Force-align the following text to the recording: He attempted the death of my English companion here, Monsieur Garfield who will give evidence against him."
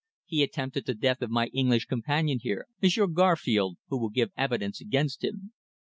He 0.25 0.41
attempted 0.41 0.87
the 0.87 0.95
death 0.95 1.21
of 1.21 1.29
my 1.29 1.45
English 1.53 1.85
companion 1.85 2.39
here, 2.41 2.65
Monsieur 2.81 3.05
Garfield 3.05 3.77
who 3.89 3.99
will 3.99 4.09
give 4.09 4.31
evidence 4.35 4.81
against 4.81 5.23
him." 5.23 5.53